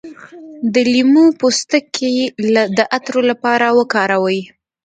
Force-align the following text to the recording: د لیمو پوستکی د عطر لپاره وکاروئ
د 0.73 0.75
لیمو 0.93 1.25
پوستکی 1.39 2.13
د 2.77 2.79
عطر 2.97 3.15
لپاره 3.31 3.65
وکاروئ 3.79 4.41